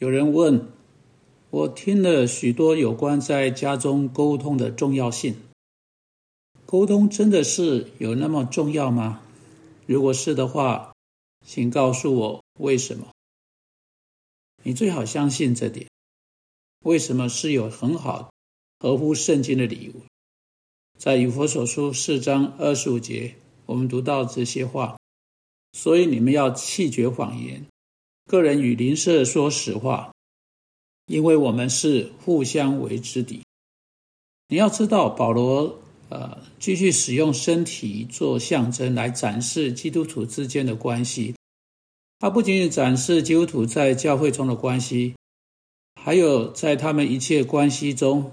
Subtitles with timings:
[0.00, 0.68] 有人问
[1.50, 5.34] 我，听了许多有关在家中沟通的重要性。
[6.64, 9.20] 沟通真的是有那么重要吗？
[9.86, 10.92] 如果是的话，
[11.44, 13.08] 请告诉我为什么。
[14.62, 15.88] 你最好相信这点。
[16.84, 18.32] 为什么是有很好、
[18.78, 19.92] 合乎圣经的理由？
[20.96, 23.34] 在以佛所书四章二十五节，
[23.66, 24.96] 我们读到这些话。
[25.72, 27.66] 所以你们要弃绝谎言，
[28.28, 30.12] 个人与邻舍说实话，
[31.06, 33.42] 因为我们是互相为之敌。
[34.48, 41.34] 你要知道，保罗呃继续使用身体做象征来展示基督徒之间的关系。
[42.18, 45.14] 他不仅仅展示基督徒在教会中的关系，
[45.98, 48.30] 还有在他们一切关系中，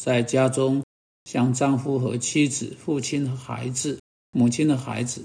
[0.00, 0.82] 在家中，
[1.26, 4.00] 像丈夫和妻子、父亲和孩子、
[4.32, 5.22] 母亲的孩子，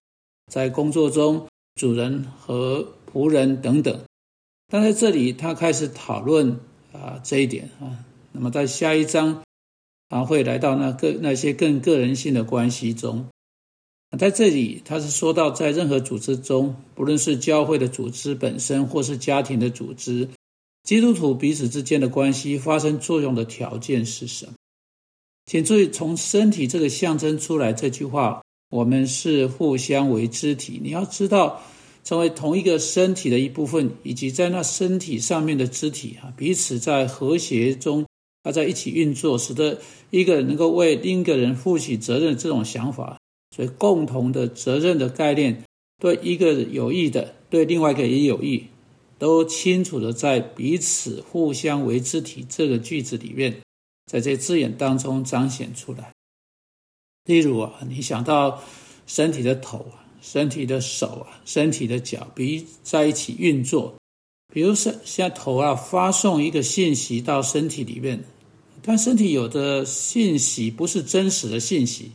[0.52, 1.48] 在工作中。
[1.80, 4.02] 主人和仆人等等，
[4.68, 6.60] 但在这里他开始讨论
[6.92, 8.04] 啊这一点啊。
[8.34, 9.44] 那么在下一章
[10.10, 13.26] 啊会来到那个那些更个人性的关系中。
[14.18, 20.28] 在这里他是说到，在任何组织中，不论是教会的组织本身，或是家庭的组织，
[20.84, 24.54] 基督徒彼此之间的关系发生作用的条件是什么？
[25.46, 28.42] 请注意，从身体这个象征出来这句话。
[28.72, 31.60] 我们是互相为肢体，你要知道，
[32.10, 38.04] 成为同一个身体的一部分，以及在那身体上面的肢体啊，彼此在和谐中，
[38.42, 39.80] 啊，在一起运作，使得
[40.10, 42.36] 一个人能够为另一个人负起责任。
[42.36, 43.20] 这种想法，
[43.56, 45.64] 所以共同的责任的概念，
[46.02, 48.66] 对一个有益的，对另外一个也有益，
[49.20, 53.62] 都清楚的在彼此互相为肢体这个句子里面，
[54.08, 56.12] 在这字眼当中彰显出来。
[57.26, 58.64] 例如啊，你想到
[59.06, 63.96] 身体的头啊、身体的手啊、身体的脚，比在一起运作。
[64.54, 68.24] 比如说，现在头啊发送一个信息到身体里面，
[68.82, 72.12] 但身体有的信息不是真实的信息，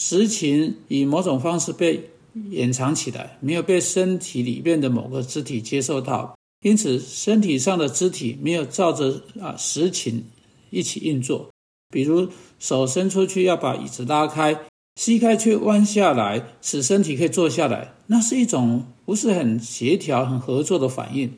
[0.00, 2.08] 实情以某种方式被
[2.50, 10.24] 掩藏起来，没有被身体里面的某个肢体接受到，因此身体上的肢体没有照着啊实情
[10.70, 11.50] 一起运作。
[11.90, 12.26] 比如
[12.58, 14.58] 手伸出去要把椅子拉开，
[14.96, 21.34] 膝盖却弯下来，使身体可以坐下来，那是一种不是很协调、很合作的反应。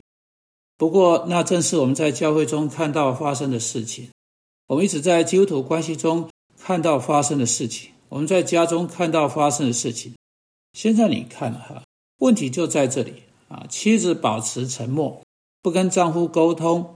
[0.77, 4.09] 不过，那正是我们在教会中看到发生的事情。
[4.67, 6.29] 我们一直在基督徒关系中
[6.59, 10.13] 看到发生的事情，我们在家中看到发生的事情。
[10.73, 11.83] 现在你看哈，
[12.19, 13.65] 问题就在这里啊！
[13.69, 15.21] 妻子保持沉默，
[15.61, 16.93] 不跟丈夫沟通。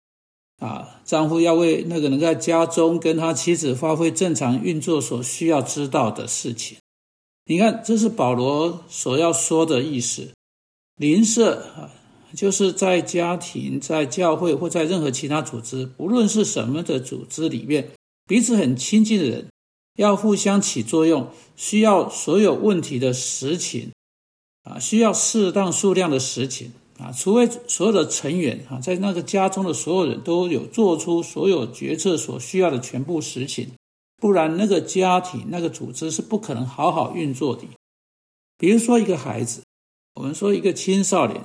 [0.58, 6.76] 啊，丈夫要为那个能在家中跟他妻子发挥正常运作所需要知道的事情。
[7.44, 10.28] 你看，这是保罗所要说的意思。
[10.96, 11.90] 邻舍啊，
[12.34, 17.90] 就是在家庭、在教会或在任何其他组织，不论是什么的组织里面，
[18.26, 19.46] 彼此很亲近的人，
[19.96, 23.92] 要互相起作用，需要所有问题的实情
[24.64, 26.72] 啊，需要适当数量的实情。
[26.98, 33.70] 啊，除非所有的成员啊，在那个家中的所有人都有做出所有决策所需要的全部实情，
[34.16, 37.62] 不然那个家庭、那个组织是不可能好好运作的。
[38.58, 39.62] 比如说一个孩子，
[40.14, 41.44] 我们说一个青少年，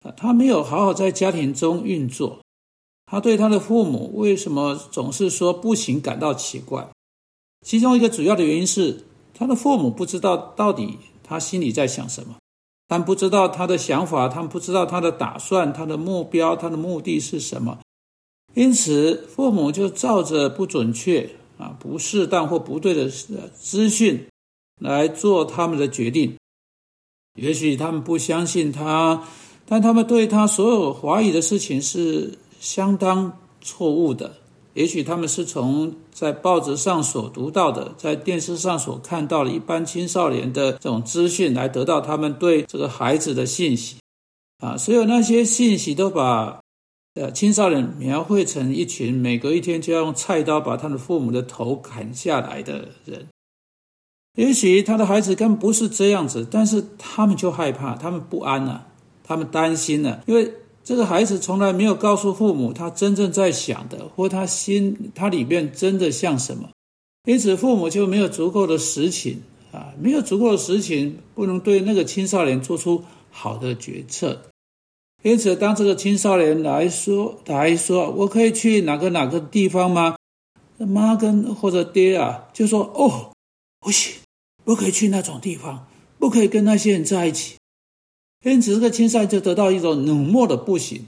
[0.00, 2.40] 啊，他没有好好在家庭中运作，
[3.04, 6.88] 他对他的父母为什么总是说不行感到奇怪？
[7.66, 12.36] 其中一个主要的原因是，他的父母不知道到底他心里在想什么。
[12.92, 17.78] 但不知道他的想法，他们不知道他的打算，他的目标，他的目的是什么。
[18.52, 24.26] 因此，父母就照着不准确、啊不适当或不对的资讯
[24.78, 26.36] 来做他们的决定。
[27.40, 29.26] 也许他们不相信他，
[29.64, 34.34] 但他们对他所有怀疑的事情是相当错误的。
[34.74, 43.96] 也许他们是从在报纸上所读到的，在电视上所看到的一般青少年的这种资讯来得到他们对这个孩子的信息，
[44.58, 46.60] 啊，所有那些信息都把
[47.14, 53.28] 呃青少年描绘成一群每隔一天就要用菜刀把他的父母的头砍下来的人。
[54.36, 58.86] 也许他的孩子根本不是这样子，但是他们就害怕，他们不安了，
[59.22, 60.54] 他们担心了，因为。
[60.84, 66.68] 这个孩子从来没有告诉父母他真正在想的，或他心他里面真的像什么，
[67.24, 69.40] 因此父母就没有足够的实情
[69.72, 74.42] 啊，没有足够的实情，不能对那个青少年做出好的决策。
[75.22, 80.16] 因此，当这个青少年来说来说，我可以去哪个哪个地方吗？
[80.78, 83.30] 妈跟或者爹啊，就说哦，
[83.78, 84.14] 不行，
[84.64, 85.86] 不可以去那种地方，
[86.18, 87.54] 不可以跟那些人在一起。
[88.42, 91.04] 因此，这个青少年就得到一种冷漠的不行。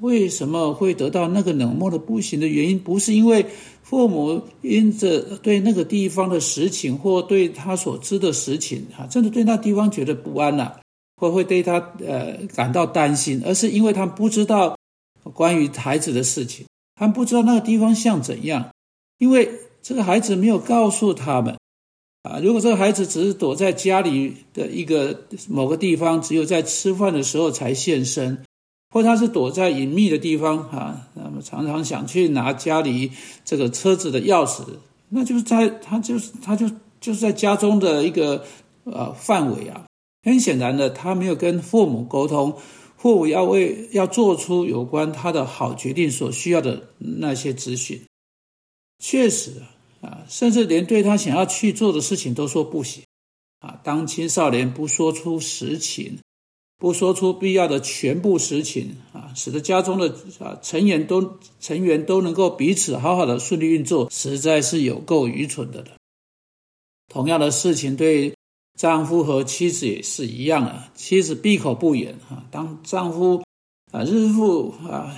[0.00, 3.44] 为什么会得到那个冷漠的不行的原因，不是因为
[3.82, 10.72] 父母因着对那个地方的实情或对他所知的实情啊，真的对那地方觉得不安呐，
[11.16, 14.78] 或会对他呃感到担心，而是因为他不知道
[15.34, 16.64] 关于孩子的事情，
[16.94, 18.70] 他不知道那个地方像怎样，
[19.18, 19.50] 因为
[19.82, 21.56] 这个孩子没有告诉他们
[22.28, 22.40] 啊。
[22.42, 28.44] 如果这个孩子只是躲在家里的一个某个地方，只有在吃饭的时候才现身。
[28.90, 33.12] 或他是躲在隐秘的地方啊，那么常常想去拿家里
[33.44, 34.62] 这个车子的钥匙，
[35.10, 36.66] 那就是在他就是他就
[36.98, 38.42] 就是在家中的一个
[38.84, 39.84] 呃范围啊。
[40.22, 42.56] 很显然的，他没有跟父母沟通，
[42.96, 48.00] 父母要为要做出有关他的好决定所需要的那些资讯。
[48.98, 49.68] 确实啊，
[50.00, 53.02] 啊甚至连对他想要去做的事情都说不行
[53.60, 53.80] 啊。
[53.82, 56.18] 当青少年不说出实情。
[56.80, 65.96] 不说出必要的全部实情啊，使得家中的啊成员都成员都能够彼此好好的顺利运作，实在是有够愚蠢的了。
[67.12, 68.32] 同样的事情对
[68.78, 73.42] 丈夫和妻子也是一样啊，妻子闭口不言啊，当丈夫
[73.90, 75.12] 啊日复啊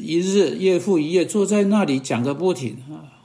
[0.00, 2.76] 一日夜复一夜坐在那里讲个不停，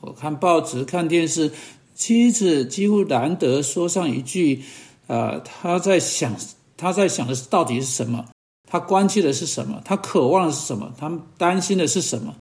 [0.01, 1.51] 我看报纸看电视，
[1.96, 4.63] 妻子几乎难得说上一句
[5.07, 6.36] 啊，他在想。
[6.81, 8.25] 他在想的是到底是什么？
[8.66, 9.81] 他关切的是什么？
[9.84, 10.94] 他渴望的是什么？
[10.98, 12.34] 他担心的是什么？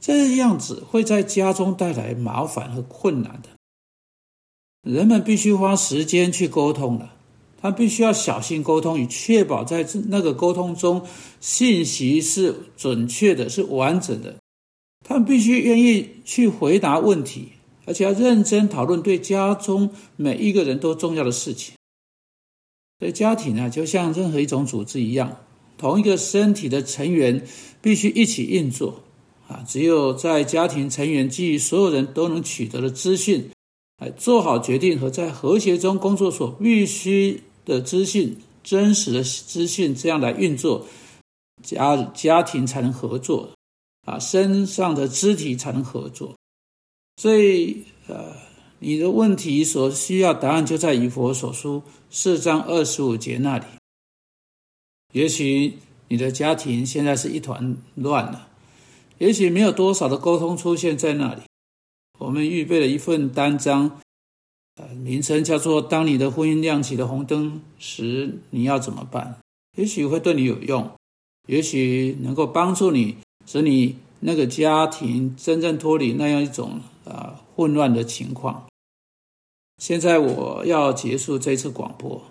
[0.00, 3.50] 这样子会在家中带来麻烦和困难的。
[4.90, 7.10] 人们必须花时间去沟通的，
[7.60, 11.06] 他必须要小心沟通，以确保在那个沟通中
[11.38, 14.36] 信息是准确的、是完整的。
[15.10, 17.48] 他们必须愿意去回答问题，
[17.84, 21.74] 而且要认真讨论对家中每一个人都重要的事情。
[23.00, 25.38] 所以家庭呢，就像任何一种组织一样，
[25.76, 27.44] 同一个身体的成员
[27.82, 29.02] 必须一起运作
[29.48, 29.64] 啊。
[29.66, 33.50] 只有在家庭成员基于所有人都能取得的资讯，
[33.98, 40.86] 来做好决定和在和谐中工作所必须的资讯、真实的资讯，这样来运作
[41.64, 43.48] 家家庭才能合作
[44.06, 46.36] 啊，身上的肢体才能合作。
[47.16, 48.50] 所以呃。
[48.82, 53.66] 你的问题所需要答案就在以佛所书四章二十五节那里。
[55.12, 55.76] 也许
[56.08, 58.48] 你的家庭现在是一团乱了，
[59.18, 61.42] 也许没有多少的沟通出现在那里。
[62.18, 64.00] 我们预备了一份单张，
[64.76, 69.38] 呃，名称叫做“当你的婚姻亮起的红灯时，你要怎么办？”
[69.76, 70.90] 也许会对你有用，
[71.48, 78.66] 也许能够帮助你，使你那个家庭真正脱离那样一种啊混乱的情况。
[79.78, 82.22] 现在我要结束这次广播，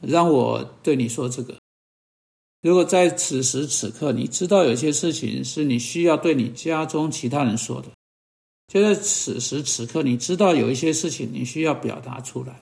[0.00, 1.58] 让我对你说这个：
[2.62, 7.88] 如果在此时此刻你知道有些事情是你需要对你家中其他人说的，
[8.68, 12.60] 就在此时此刻你知道有一些事情你需要表达出来，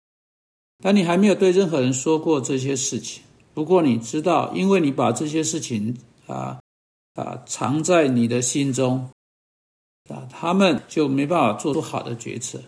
[0.82, 3.24] 但你还没有对任何人说过这些事情。
[3.54, 5.96] 不过你知道，因为你把这些事情
[6.28, 6.60] 啊
[7.18, 9.10] 啊藏在你的心中
[10.08, 12.60] 啊，他们就没办法做出好的决策。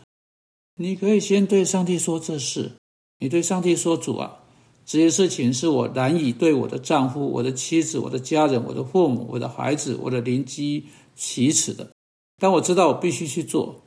[0.76, 2.72] 你可以先对上帝说这事，
[3.18, 4.38] 你对上帝说：“主啊，
[4.84, 11.90] 这些事情是我难以对我的丈夫、我的妻子、我的家人、我的父母、我的孩子、我的邻居启齿的，
[12.38, 13.82] 但我知道我必须去做。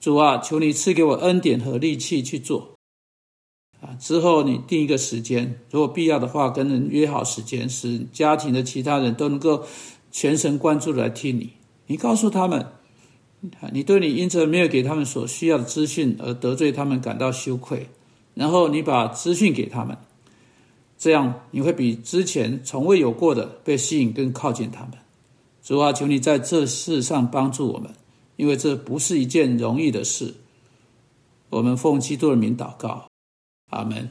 [0.00, 2.74] 主啊，求你赐给我恩典和力气去做。
[3.80, 9.64] 啊，之后你定一个时间，如果必要的话，跟人约好时间，使家庭的其他人都能够
[10.10, 11.50] 全神贯注的来听你。
[11.86, 12.66] 你告诉他们。”
[13.72, 17.88] 你对你因着没有给他们所需要的资讯而得罪他们感到羞愧，
[18.34, 19.96] 然后你把资讯给他们，
[20.98, 24.90] 这样你会比之前从未有过的被吸引更靠近他们。
[25.62, 27.90] 主啊，求你在这事上帮助我们，
[28.36, 30.34] 因为这不是一件容易的事。
[31.48, 33.06] 我们奉基督的名祷告，
[33.70, 34.08] 阿门。